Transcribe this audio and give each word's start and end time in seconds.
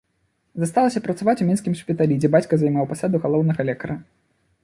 Засталася 0.61 1.01
працаваць 1.07 1.35
у 1.43 1.47
мінскім 1.49 1.73
шпіталі, 1.81 2.17
дзе 2.23 2.33
бацька 2.37 2.53
займаў 2.61 2.89
пасаду 2.93 3.23
галоўнага 3.29 3.61
лекара. 3.71 3.95